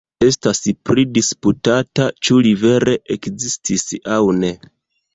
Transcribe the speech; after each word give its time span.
Estas 0.27 0.61
pridisputata, 0.89 2.09
ĉu 2.29 2.41
li 2.49 2.57
vere 2.65 2.99
ekzistis 3.19 3.89
aŭ 4.19 4.23
ne. 4.43 4.57